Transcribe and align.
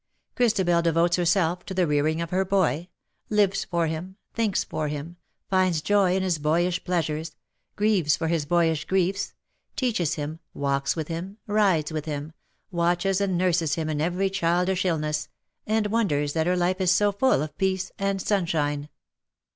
Christabel 0.35 0.81
devotes 0.81 1.15
herself 1.17 1.63
to 1.67 1.75
the 1.75 1.85
rearing 1.85 2.21
of 2.23 2.31
her 2.31 2.43
boy, 2.43 2.89
lives 3.29 3.65
for 3.65 3.85
him, 3.85 4.15
thinks 4.33 4.63
for 4.63 4.87
him, 4.87 5.17
finds 5.47 5.79
joy 5.79 6.15
in 6.15 6.23
his 6.23 6.39
boyish 6.39 6.83
pleasures, 6.83 7.35
grieves 7.75 8.17
for 8.17 8.27
his 8.27 8.45
boyish 8.47 8.85
griefs, 8.85 9.35
teaches 9.75 10.15
him, 10.15 10.39
walks 10.55 10.95
with 10.95 11.07
him, 11.07 11.37
rides 11.45 11.91
with 11.91 12.05
him, 12.05 12.33
watches 12.71 13.21
and 13.21 13.37
nurses 13.37 13.75
him 13.75 13.89
in 13.91 14.01
every 14.01 14.31
childish 14.31 14.85
illness, 14.85 15.29
and 15.67 15.85
wonders 15.91 16.33
that 16.33 16.47
her 16.47 16.57
life 16.57 16.81
is 16.81 16.89
so 16.89 17.11
full 17.11 17.43
of 17.43 17.55
peace 17.59 17.91
and 17.99 18.23
sunshine. 18.23 18.89